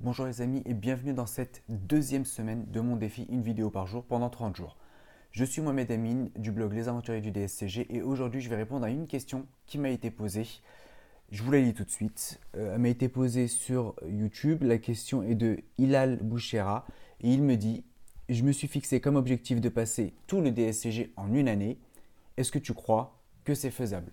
Bonjour 0.00 0.26
les 0.26 0.42
amis 0.42 0.62
et 0.64 0.74
bienvenue 0.74 1.12
dans 1.12 1.26
cette 1.26 1.64
deuxième 1.68 2.24
semaine 2.24 2.64
de 2.70 2.78
mon 2.78 2.94
défi 2.94 3.26
une 3.30 3.42
vidéo 3.42 3.68
par 3.68 3.88
jour 3.88 4.04
pendant 4.04 4.30
30 4.30 4.54
jours. 4.54 4.76
Je 5.32 5.44
suis 5.44 5.60
Mohamed 5.60 5.90
Amin 5.90 6.28
du 6.36 6.52
blog 6.52 6.72
Les 6.72 6.86
Aventuriers 6.86 7.20
du 7.20 7.32
DSCG 7.32 7.92
et 7.92 8.00
aujourd'hui 8.00 8.40
je 8.40 8.48
vais 8.48 8.54
répondre 8.54 8.86
à 8.86 8.90
une 8.90 9.08
question 9.08 9.48
qui 9.66 9.76
m'a 9.76 9.90
été 9.90 10.12
posée. 10.12 10.46
Je 11.32 11.42
vous 11.42 11.50
la 11.50 11.58
lis 11.58 11.74
tout 11.74 11.82
de 11.82 11.90
suite. 11.90 12.38
Euh, 12.56 12.74
elle 12.74 12.80
m'a 12.80 12.90
été 12.90 13.08
posée 13.08 13.48
sur 13.48 13.96
YouTube. 14.06 14.62
La 14.62 14.78
question 14.78 15.24
est 15.24 15.34
de 15.34 15.58
Hilal 15.78 16.18
Bouchera 16.22 16.86
et 17.20 17.32
il 17.32 17.42
me 17.42 17.56
dit 17.56 17.82
Je 18.28 18.44
me 18.44 18.52
suis 18.52 18.68
fixé 18.68 19.00
comme 19.00 19.16
objectif 19.16 19.60
de 19.60 19.68
passer 19.68 20.14
tout 20.28 20.40
le 20.40 20.52
DSCG 20.52 21.12
en 21.16 21.34
une 21.34 21.48
année. 21.48 21.76
Est-ce 22.36 22.52
que 22.52 22.60
tu 22.60 22.72
crois 22.72 23.20
que 23.42 23.52
c'est 23.52 23.72
faisable? 23.72 24.12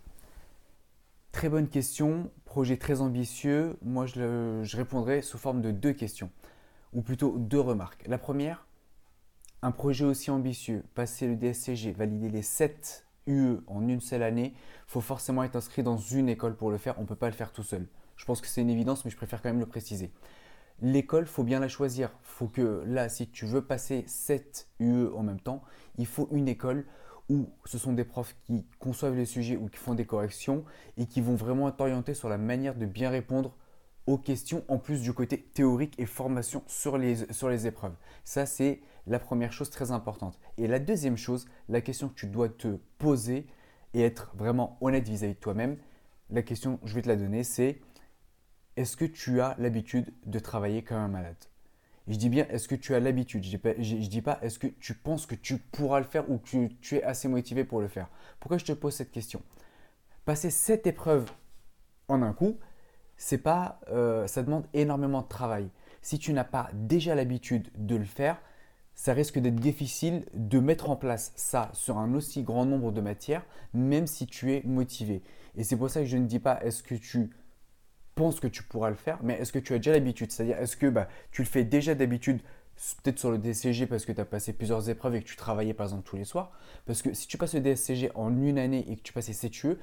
Très 1.32 1.48
bonne 1.48 1.68
question, 1.68 2.32
très 2.64 3.02
ambitieux. 3.02 3.78
Moi, 3.84 4.06
je, 4.06 4.76
répondrai 4.76 5.22
sous 5.22 5.38
forme 5.38 5.62
de 5.62 5.72
deux 5.72 5.94
questions, 5.94 6.32
ou 6.94 7.02
plutôt 7.02 7.38
deux 7.38 7.60
remarques. 7.60 8.04
La 8.08 8.18
première, 8.18 8.68
un 9.62 9.72
projet 9.72 10.06
aussi 10.06 10.32
ambitieux, 10.32 10.84
passer 10.94 11.28
le 11.28 11.36
DSCG, 11.36 11.92
valider 11.92 12.30
les 12.30 12.42
7 12.42 13.06
UE 13.28 13.58
en 13.68 13.88
une 13.88 14.00
seule 14.00 14.24
année, 14.24 14.54
faut 14.88 15.02
forcément 15.02 15.44
être 15.44 15.56
inscrit 15.56 15.84
dans 15.84 15.98
une 15.98 16.30
école 16.30 16.56
pour 16.56 16.72
le 16.72 16.78
faire. 16.78 16.98
On 16.98 17.02
ne 17.02 17.08
peut 17.08 17.16
pas 17.16 17.30
le 17.30 17.36
faire 17.36 17.52
tout 17.52 17.64
seul. 17.64 17.88
Je 18.16 18.26
pense 18.26 18.42
que 18.42 18.48
c'est 18.48 18.62
une 18.62 18.70
évidence, 18.70 19.04
mais 19.04 19.12
je 19.12 19.18
préfère 19.18 19.42
quand 19.42 19.50
même 19.50 19.60
le 19.60 19.66
préciser. 19.66 20.12
L'école, 20.82 21.26
faut 21.26 21.44
bien 21.44 21.60
la 21.60 21.68
choisir. 21.68 22.12
faut 22.22 22.48
que 22.48 22.84
là, 22.86 23.10
si 23.10 23.28
tu 23.30 23.46
veux 23.46 23.64
passer 23.64 24.04
7 24.08 24.68
UE 24.80 25.08
en 25.16 25.24
même 25.24 25.40
temps, 25.40 25.64
il 25.98 26.06
faut 26.06 26.28
une 26.32 26.48
école 26.48 26.86
où 27.30 27.50
ce 27.66 27.78
sont 27.78 27.94
des 27.94 28.04
profs 28.04 28.36
qui 28.46 28.66
conçoivent 28.80 29.16
les 29.16 29.26
sujets 29.26 29.58
ou 29.58 29.68
qui 29.68 29.78
font 29.78 29.96
des 29.96 30.06
corrections 30.06 30.64
et 30.98 31.06
qui 31.06 31.22
vont 31.22 31.36
vraiment 31.36 31.72
t'orienter 31.72 32.14
sur 32.14 32.30
la 32.30 32.38
manière 32.38 32.76
de 32.76 32.86
bien 32.86 33.10
répondre 33.10 33.56
aux 34.08 34.18
questions 34.18 34.64
en 34.68 34.78
plus 34.78 35.02
du 35.02 35.14
côté 35.14 35.42
théorique 35.42 36.00
et 36.00 36.06
formation 36.06 36.64
sur 36.68 36.98
les, 36.98 37.32
sur 37.34 37.50
les 37.50 37.66
épreuves. 37.66 37.96
Ça, 38.24 38.46
c'est 38.46 38.82
la 39.08 39.20
première 39.20 39.52
chose 39.52 39.70
très 39.70 39.92
importante. 39.92 40.40
Et 40.58 40.68
la 40.68 40.80
deuxième 40.80 41.18
chose, 41.18 41.48
la 41.70 41.82
question 41.82 42.10
que 42.10 42.14
tu 42.14 42.28
dois 42.28 42.50
te 42.50 42.78
poser 42.98 43.48
et 43.94 44.02
être 44.02 44.32
vraiment 44.36 44.78
honnête 44.82 45.08
vis-à-vis 45.08 45.34
-vis 45.34 45.36
de 45.36 45.40
toi-même, 45.40 45.78
la 46.30 46.44
question, 46.44 46.80
je 46.84 46.94
vais 46.94 47.02
te 47.02 47.08
la 47.08 47.16
donner, 47.16 47.44
c'est 47.44 47.82
est-ce 48.76 48.98
que 48.98 49.06
tu 49.06 49.42
as 49.42 49.56
l'habitude 49.58 50.14
de 50.26 50.40
travailler 50.40 50.84
comme 50.84 50.98
un 50.98 51.08
malade? 51.08 51.38
Je 52.08 52.18
dis 52.18 52.30
bien, 52.30 52.46
est-ce 52.50 52.68
que 52.68 52.76
tu 52.76 52.94
as 52.94 53.00
l'habitude? 53.00 53.44
Je 53.44 53.96
ne 53.96 54.08
dis 54.08 54.22
pas, 54.22 54.38
est-ce 54.42 54.60
que 54.60 54.68
tu 54.68 54.94
penses 54.94 55.26
que 55.26 55.36
tu 55.36 55.58
pourras 55.58 56.00
le 56.00 56.06
faire 56.06 56.30
ou 56.30 56.38
que 56.38 56.68
tu, 56.82 56.96
es 56.96 57.04
assez 57.04 57.28
motivé 57.28 57.64
pour 57.64 57.82
le 57.82 57.88
faire? 57.88 58.10
Pourquoi 58.40 58.58
je 58.58 58.66
te 58.66 58.72
pose 58.74 58.94
cette 58.94 59.12
question? 59.12 59.42
Passer 60.24 60.52
cette 60.52 60.86
épreuve 60.86 61.32
en 62.08 62.22
un 62.22 62.34
coup, 62.34 62.58
c'est 63.18 63.40
pas, 63.40 63.80
euh, 63.90 64.28
ça 64.28 64.44
demande 64.44 64.68
énormément 64.74 65.22
de 65.22 65.28
travail. 65.28 65.70
Si 66.02 66.20
tu 66.20 66.34
n'as 66.34 66.44
pas 66.44 66.70
déjà 66.74 67.16
l'habitude 67.16 67.70
de 67.76 67.96
le 67.96 68.06
faire, 68.06 68.40
ça 68.94 69.14
risque 69.14 69.40
d'être 69.40 69.56
difficile 69.56 70.26
de 70.34 70.60
mettre 70.60 70.90
en 70.90 70.96
place 70.96 71.34
ça 71.36 71.70
sur 71.74 71.98
un 71.98 72.14
aussi 72.14 72.44
grand 72.44 72.66
nombre 72.66 72.92
de 72.92 73.02
matières, 73.02 73.46
même 73.74 74.06
si 74.06 74.28
tu 74.28 74.54
es 74.54 74.62
motivé. 74.64 75.24
Et 75.56 75.64
c'est 75.64 75.76
pour 75.76 75.90
ça 75.90 76.02
que 76.02 76.06
je 76.06 76.18
ne 76.18 76.28
dis 76.28 76.40
pas 76.40 76.62
est-ce 76.64 76.84
que 76.84 76.96
tu 76.96 77.32
penses 78.16 78.40
que 78.40 78.48
tu 78.48 78.64
pourras 78.64 78.90
le 78.90 78.96
faire, 78.96 79.20
mais 79.22 79.36
est-ce 79.36 79.52
que 79.52 79.60
tu 79.60 79.74
as 79.74 79.78
déjà 79.78 79.92
l'habitude? 79.92 80.32
C'est-à-dire, 80.32 80.58
est-ce 80.58 80.78
que 80.78 80.88
bah, 80.88 81.08
tu 81.32 81.42
le 81.44 81.48
fais 81.48 81.64
déjà 81.64 81.94
d'habitude 81.94 82.40
peut-être 83.04 83.20
sur 83.20 83.32
le 83.32 83.38
DSCG 83.38 83.86
parce 83.88 84.06
que 84.06 84.12
tu 84.12 84.20
as 84.20 84.26
passé 84.26 84.54
plusieurs 84.54 84.90
épreuves 84.90 85.16
et 85.16 85.22
que 85.22 85.28
tu 85.28 85.36
travaillais 85.36 85.74
par 85.74 85.86
exemple 85.86 86.08
tous 86.08 86.16
les 86.16 86.24
soirs? 86.24 86.52
Parce 86.86 87.02
que 87.02 87.14
si 87.14 87.28
tu 87.28 87.38
passes 87.38 87.54
le 87.54 87.62
DSCG 87.62 88.12
en 88.16 88.36
une 88.42 88.58
année 88.58 88.86
et 88.90 88.96
que 88.96 89.02
tu 89.02 89.14
passes 89.14 89.28
les 89.28 89.50
CTUE, 89.50 89.78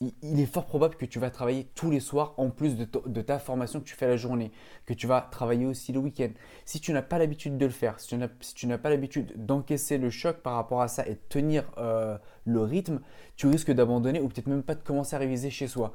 il 0.00 0.40
est 0.40 0.46
fort 0.46 0.66
probable 0.66 0.96
que 0.96 1.04
tu 1.04 1.18
vas 1.18 1.30
travailler 1.30 1.68
tous 1.74 1.90
les 1.90 2.00
soirs 2.00 2.34
en 2.36 2.50
plus 2.50 2.76
de, 2.76 3.22
ta 3.22 3.38
formation 3.38 3.78
que 3.80 3.84
tu 3.84 3.94
fais 3.94 4.08
la 4.08 4.16
journée, 4.16 4.50
que 4.86 4.94
tu 4.94 5.06
vas 5.06 5.28
travailler 5.30 5.66
aussi 5.66 5.92
le 5.92 6.00
week-end. 6.00 6.30
Si 6.64 6.80
tu 6.80 6.92
n'as 6.92 7.02
pas 7.02 7.18
l'habitude 7.18 7.56
de 7.58 7.64
le 7.64 7.70
faire, 7.70 8.00
si 8.00 8.18
tu 8.54 8.66
n'as 8.66 8.78
pas 8.78 8.90
l'habitude 8.90 9.32
d'encaisser 9.36 9.98
le 9.98 10.10
choc 10.10 10.38
par 10.38 10.54
rapport 10.54 10.82
à 10.82 10.88
ça 10.88 11.06
et 11.06 11.14
de 11.14 11.20
tenir 11.28 11.64
euh, 11.78 12.18
le 12.44 12.60
rythme, 12.60 13.00
tu 13.36 13.46
risques 13.46 13.70
d'abandonner 13.70 14.20
ou 14.20 14.28
peut-être 14.28 14.48
même 14.48 14.64
pas 14.64 14.74
de 14.74 14.82
commencer 14.82 15.14
à 15.14 15.20
réviser 15.20 15.50
chez 15.50 15.68
soi 15.68 15.94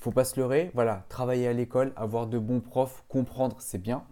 faut 0.00 0.10
pas 0.10 0.24
se 0.24 0.40
leurrer, 0.40 0.70
voilà, 0.74 1.04
travailler 1.08 1.46
à 1.46 1.52
l'école, 1.52 1.92
avoir 1.94 2.26
de 2.26 2.38
bons 2.38 2.60
profs, 2.60 3.04
comprendre, 3.08 3.56
c'est 3.60 3.78
bien. 3.78 4.04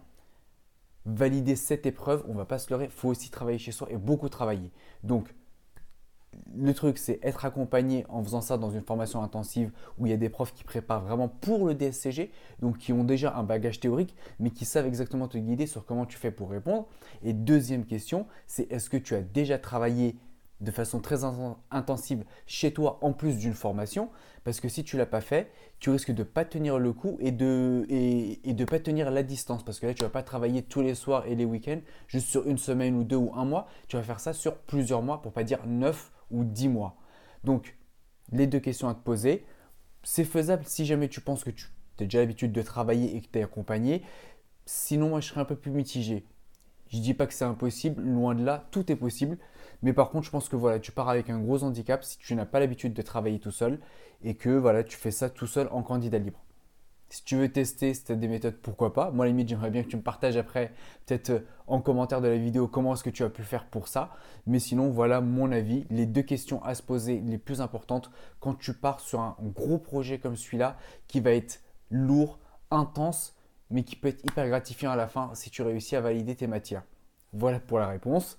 Valider 1.05 1.55
cette 1.55 1.85
épreuve, 1.85 2.23
on 2.27 2.33
va 2.33 2.45
pas 2.45 2.59
se 2.59 2.69
leurrer, 2.69 2.89
faut 2.89 3.09
aussi 3.09 3.31
travailler 3.31 3.57
chez 3.57 3.71
soi 3.71 3.87
et 3.89 3.97
beaucoup 3.97 4.29
travailler. 4.29 4.71
Donc, 5.03 5.33
le 6.55 6.73
truc, 6.73 6.99
c'est 6.99 7.19
être 7.23 7.43
accompagné 7.45 8.05
en 8.07 8.23
faisant 8.23 8.41
ça 8.41 8.57
dans 8.57 8.69
une 8.69 8.83
formation 8.83 9.23
intensive 9.23 9.71
où 9.97 10.05
il 10.05 10.11
y 10.11 10.13
a 10.13 10.17
des 10.17 10.29
profs 10.29 10.53
qui 10.53 10.63
préparent 10.63 11.03
vraiment 11.03 11.27
pour 11.27 11.65
le 11.65 11.73
DSCG, 11.73 12.31
donc 12.61 12.77
qui 12.77 12.93
ont 12.93 13.03
déjà 13.03 13.35
un 13.35 13.43
bagage 13.43 13.79
théorique, 13.79 14.15
mais 14.39 14.51
qui 14.51 14.65
savent 14.65 14.85
exactement 14.85 15.27
te 15.27 15.39
guider 15.39 15.65
sur 15.65 15.85
comment 15.85 16.05
tu 16.05 16.17
fais 16.17 16.31
pour 16.31 16.51
répondre. 16.51 16.87
Et 17.23 17.33
deuxième 17.33 17.85
question, 17.85 18.27
c'est 18.45 18.71
est-ce 18.71 18.91
que 18.91 18.97
tu 18.97 19.15
as 19.15 19.21
déjà 19.21 19.57
travaillé 19.57 20.17
de 20.61 20.71
façon 20.71 20.99
très 20.99 21.23
intensive 21.71 22.25
chez 22.45 22.73
toi 22.73 22.99
en 23.01 23.13
plus 23.13 23.37
d'une 23.37 23.53
formation 23.53 24.09
parce 24.43 24.59
que 24.59 24.67
si 24.67 24.83
tu 24.83 24.97
l'as 24.97 25.05
pas 25.05 25.21
fait, 25.21 25.51
tu 25.79 25.89
risques 25.89 26.11
de 26.11 26.23
pas 26.23 26.43
tenir 26.45 26.79
le 26.79 26.91
coup 26.91 27.17
et 27.19 27.31
de 27.31 27.85
et, 27.89 28.53
de 28.53 28.65
pas 28.65 28.79
tenir 28.79 29.11
la 29.11 29.23
distance 29.23 29.63
parce 29.63 29.79
que 29.79 29.87
là 29.87 29.93
tu 29.93 30.03
vas 30.03 30.09
pas 30.09 30.23
travailler 30.23 30.61
tous 30.61 30.81
les 30.81 30.95
soirs 30.95 31.25
et 31.27 31.35
les 31.35 31.45
week-ends 31.45 31.79
juste 32.07 32.27
sur 32.29 32.45
une 32.47 32.57
semaine 32.57 32.95
ou 32.95 33.03
deux 33.03 33.15
ou 33.15 33.31
un 33.35 33.45
mois, 33.45 33.67
tu 33.87 33.95
vas 33.95 34.03
faire 34.03 34.19
ça 34.19 34.33
sur 34.33 34.57
plusieurs 34.57 35.01
mois 35.01 35.21
pour 35.21 35.31
pas 35.31 35.43
dire 35.43 35.65
neuf 35.65 36.11
ou 36.31 36.43
dix 36.43 36.67
mois. 36.67 36.97
Donc 37.43 37.77
les 38.31 38.47
deux 38.47 38.59
questions 38.59 38.89
à 38.89 38.93
te 38.93 39.03
poser, 39.03 39.45
c'est 40.03 40.25
faisable 40.25 40.63
si 40.65 40.85
jamais 40.85 41.07
tu 41.07 41.21
penses 41.21 41.43
que 41.43 41.51
tu 41.51 41.67
as 41.99 42.03
déjà 42.03 42.19
l'habitude 42.19 42.51
de 42.51 42.61
travailler 42.61 43.15
et 43.15 43.21
que 43.21 43.27
tu 43.31 43.39
es 43.39 43.43
accompagné. 43.43 44.03
Sinon 44.65 45.09
moi 45.09 45.21
je 45.21 45.29
serais 45.29 45.41
un 45.41 45.45
peu 45.45 45.55
plus 45.55 45.71
mitigé. 45.71 46.25
Je 46.91 46.97
dis 46.97 47.13
pas 47.13 47.27
que 47.27 47.33
c'est 47.33 47.45
impossible, 47.45 48.01
loin 48.01 48.33
de 48.33 48.43
là, 48.43 48.67
tout 48.71 48.91
est 48.91 48.95
possible. 48.95 49.37
Mais 49.81 49.93
par 49.93 50.09
contre, 50.09 50.25
je 50.25 50.31
pense 50.31 50.49
que 50.49 50.55
voilà, 50.55 50.79
tu 50.79 50.91
pars 50.91 51.09
avec 51.09 51.29
un 51.29 51.39
gros 51.39 51.63
handicap 51.63 52.03
si 52.03 52.17
tu 52.17 52.35
n'as 52.35 52.45
pas 52.45 52.59
l'habitude 52.59 52.93
de 52.93 53.01
travailler 53.01 53.39
tout 53.39 53.51
seul 53.51 53.79
et 54.23 54.35
que 54.35 54.49
voilà, 54.49 54.83
tu 54.83 54.97
fais 54.97 55.11
ça 55.11 55.29
tout 55.29 55.47
seul 55.47 55.67
en 55.71 55.83
candidat 55.83 56.17
libre. 56.17 56.39
Si 57.11 57.23
tu 57.23 57.37
veux 57.37 57.51
tester 57.51 57.93
des 58.15 58.27
méthodes, 58.27 58.57
pourquoi 58.61 58.93
pas? 58.93 59.09
Moi, 59.09 59.25
à 59.25 59.27
limite, 59.27 59.49
j'aimerais 59.49 59.71
bien 59.71 59.81
que 59.81 59.87
tu 59.87 59.97
me 59.97 60.01
partages 60.03 60.37
après, 60.37 60.73
peut-être 61.07 61.31
euh, 61.31 61.39
en 61.65 61.81
commentaire 61.81 62.21
de 62.21 62.27
la 62.27 62.37
vidéo, 62.37 62.67
comment 62.67 62.93
est-ce 62.93 63.03
que 63.03 63.09
tu 63.09 63.23
as 63.23 63.29
pu 63.29 63.41
faire 63.41 63.65
pour 63.65 63.87
ça. 63.87 64.11
Mais 64.45 64.59
sinon, 64.59 64.91
voilà 64.91 65.19
mon 65.19 65.51
avis. 65.51 65.87
Les 65.89 66.05
deux 66.05 66.21
questions 66.21 66.63
à 66.63 66.75
se 66.75 66.83
poser 66.83 67.19
les 67.19 67.39
plus 67.39 67.61
importantes 67.61 68.11
quand 68.39 68.53
tu 68.53 68.73
pars 68.73 68.99
sur 68.99 69.21
un 69.21 69.35
gros 69.41 69.79
projet 69.79 70.19
comme 70.19 70.35
celui-là 70.35 70.77
qui 71.07 71.19
va 71.19 71.31
être 71.31 71.61
lourd, 71.89 72.37
intense 72.69 73.35
mais 73.69 73.83
qui 73.83 73.95
peut 73.95 74.07
être 74.07 74.23
hyper 74.25 74.47
gratifiant 74.47 74.91
à 74.91 74.95
la 74.95 75.07
fin 75.07 75.31
si 75.33 75.49
tu 75.49 75.61
réussis 75.61 75.95
à 75.95 76.01
valider 76.01 76.35
tes 76.35 76.47
matières. 76.47 76.83
Voilà 77.33 77.59
pour 77.59 77.79
la 77.79 77.87
réponse. 77.87 78.37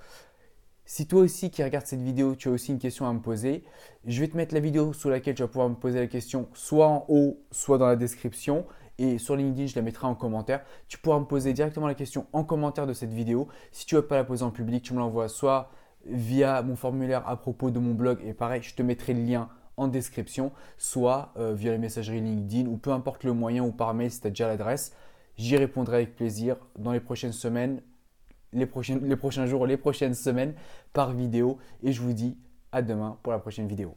Si 0.92 1.06
toi 1.06 1.20
aussi 1.20 1.50
qui 1.50 1.62
regardes 1.62 1.86
cette 1.86 2.02
vidéo, 2.02 2.34
tu 2.34 2.48
as 2.48 2.50
aussi 2.50 2.72
une 2.72 2.80
question 2.80 3.06
à 3.06 3.12
me 3.12 3.20
poser, 3.20 3.62
je 4.06 4.18
vais 4.18 4.26
te 4.26 4.36
mettre 4.36 4.54
la 4.54 4.58
vidéo 4.58 4.92
sous 4.92 5.08
laquelle 5.08 5.36
tu 5.36 5.42
vas 5.42 5.46
pouvoir 5.46 5.68
me 5.68 5.76
poser 5.76 6.00
la 6.00 6.08
question 6.08 6.48
soit 6.52 6.88
en 6.88 7.04
haut, 7.06 7.38
soit 7.52 7.78
dans 7.78 7.86
la 7.86 7.94
description. 7.94 8.66
Et 8.98 9.18
sur 9.18 9.36
LinkedIn, 9.36 9.68
je 9.68 9.76
la 9.76 9.82
mettrai 9.82 10.08
en 10.08 10.16
commentaire. 10.16 10.64
Tu 10.88 10.98
pourras 10.98 11.20
me 11.20 11.26
poser 11.26 11.52
directement 11.52 11.86
la 11.86 11.94
question 11.94 12.26
en 12.32 12.42
commentaire 12.42 12.88
de 12.88 12.92
cette 12.92 13.12
vidéo. 13.12 13.46
Si 13.70 13.86
tu 13.86 13.94
ne 13.94 14.00
veux 14.00 14.06
pas 14.08 14.16
la 14.16 14.24
poser 14.24 14.42
en 14.42 14.50
public, 14.50 14.82
tu 14.82 14.92
me 14.92 14.98
l'envoies 14.98 15.28
soit 15.28 15.70
via 16.06 16.60
mon 16.62 16.74
formulaire 16.74 17.22
à 17.28 17.36
propos 17.36 17.70
de 17.70 17.78
mon 17.78 17.94
blog. 17.94 18.18
Et 18.24 18.34
pareil, 18.34 18.60
je 18.60 18.74
te 18.74 18.82
mettrai 18.82 19.14
le 19.14 19.22
lien 19.22 19.48
en 19.76 19.86
description, 19.86 20.50
soit 20.76 21.32
euh, 21.36 21.54
via 21.54 21.70
la 21.70 21.78
messagerie 21.78 22.20
LinkedIn 22.20 22.68
ou 22.68 22.78
peu 22.78 22.90
importe 22.90 23.22
le 23.22 23.32
moyen 23.32 23.62
ou 23.62 23.70
par 23.70 23.94
mail 23.94 24.10
si 24.10 24.20
tu 24.20 24.26
as 24.26 24.30
déjà 24.30 24.48
l'adresse. 24.48 24.92
J'y 25.36 25.56
répondrai 25.56 25.98
avec 25.98 26.16
plaisir 26.16 26.56
dans 26.76 26.90
les 26.90 26.98
prochaines 26.98 27.30
semaines, 27.30 27.80
les, 28.52 28.68
les 29.02 29.16
prochains 29.16 29.46
jours, 29.46 29.66
les 29.66 29.76
prochaines 29.76 30.14
semaines 30.14 30.54
par 30.92 31.12
vidéo. 31.12 31.58
Et 31.82 31.92
je 31.92 32.00
vous 32.00 32.12
dis 32.12 32.36
à 32.72 32.82
demain 32.82 33.18
pour 33.22 33.32
la 33.32 33.38
prochaine 33.38 33.66
vidéo. 33.66 33.94